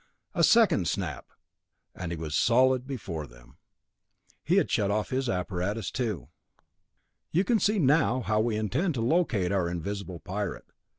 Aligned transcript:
A 0.33 0.43
second 0.43 0.87
snap 0.87 1.27
and 1.93 2.11
he 2.11 2.17
was 2.17 2.33
solid 2.33 2.87
before 2.87 3.27
them. 3.27 3.57
He 4.43 4.55
had 4.55 4.67
shut 4.71 4.89
off 4.89 5.11
his 5.11 5.29
apparatus 5.29 5.91
too. 5.91 6.29
"You 7.31 7.43
can 7.43 7.59
see 7.59 7.77
now 7.77 8.21
how 8.21 8.39
we 8.39 8.55
intend 8.57 8.95
to 8.95 9.01
locate 9.01 9.51
our 9.51 9.69
invisible 9.69 10.19
pirate. 10.19 10.65